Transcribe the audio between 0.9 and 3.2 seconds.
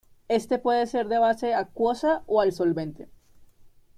de base acuosa o al solvente.